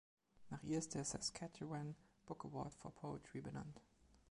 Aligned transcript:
Nach 0.49 0.63
ihr 0.63 0.79
ist 0.79 0.95
der 0.95 1.05
Saskatchewan 1.05 1.95
Book 2.25 2.45
Award 2.45 2.73
for 2.73 2.91
Poetry 2.91 3.41
benannt. 3.41 3.83